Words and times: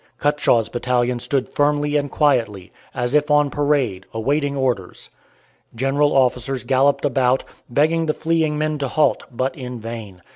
Cutshaw's 0.17 0.67
battalion 0.67 1.19
stood 1.19 1.47
firmly 1.47 1.95
and 1.95 2.09
quietly, 2.09 2.71
as 2.91 3.13
if 3.13 3.29
on 3.29 3.51
parade, 3.51 4.07
awaiting 4.15 4.55
orders. 4.57 5.11
General 5.75 6.11
officers 6.15 6.63
galloped 6.63 7.05
about, 7.05 7.43
begging 7.69 8.07
the 8.07 8.15
fleeing 8.15 8.57
men 8.57 8.79
to 8.79 8.87
halt, 8.87 9.25
but 9.31 9.55
in 9.55 9.79
vain. 9.79 10.23